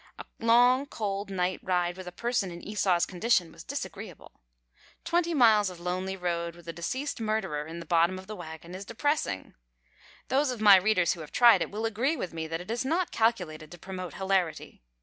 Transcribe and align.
A 0.17 0.25
long, 0.39 0.87
cold 0.87 1.29
night 1.29 1.59
ride 1.61 1.95
with 1.95 2.07
a 2.07 2.11
person 2.11 2.49
in 2.49 2.59
Esau's 2.63 3.05
condition 3.05 3.51
was 3.51 3.63
disagreeable. 3.63 4.41
Twenty 5.05 5.35
miles 5.35 5.69
of 5.69 5.79
lonely 5.79 6.17
road 6.17 6.55
with 6.55 6.67
a 6.67 6.73
deceased 6.73 7.21
murderer 7.21 7.67
in 7.67 7.79
the 7.79 7.85
bottom 7.85 8.17
of 8.17 8.25
the 8.25 8.35
wagon 8.35 8.73
is 8.73 8.83
depressing. 8.83 9.53
Those 10.27 10.49
of 10.49 10.59
my 10.59 10.75
readers 10.77 11.13
who 11.13 11.21
have 11.21 11.31
tried 11.31 11.61
it 11.61 11.69
will 11.69 11.85
agree 11.85 12.17
with 12.17 12.33
me 12.33 12.47
that 12.47 12.61
it 12.61 12.71
is 12.71 12.83
not 12.83 13.11
calculated 13.11 13.71
to 13.73 13.77
promote 13.77 14.15
hilarity. 14.15 14.81